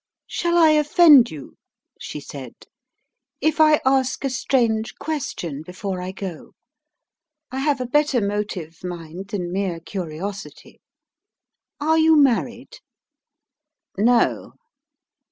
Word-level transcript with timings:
"Shall 0.25 0.57
I 0.57 0.69
offend 0.71 1.29
you," 1.29 1.57
she 1.99 2.19
said, 2.19 2.55
"if 3.39 3.61
I 3.61 3.79
ask 3.85 4.25
a 4.25 4.31
strange 4.31 4.95
question 4.95 5.61
before 5.61 6.01
I 6.01 6.11
go? 6.11 6.53
I 7.51 7.59
have 7.59 7.79
a 7.79 7.85
better 7.85 8.19
motive, 8.19 8.79
mind, 8.83 9.27
than 9.27 9.53
mere 9.53 9.79
curiosity. 9.79 10.81
Are 11.79 11.99
you 11.99 12.17
married?" 12.17 12.79
"No." 13.95 14.53